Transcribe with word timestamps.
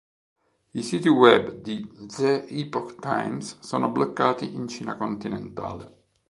I 0.71 0.81
siti 0.81 1.07
web 1.09 1.57
di 1.61 1.87
"The 2.07 2.47
Epoch 2.47 2.99
Times" 2.99 3.59
sono 3.59 3.91
bloccati 3.91 4.51
in 4.51 4.67
Cina 4.67 4.97
continentale. 4.97 6.05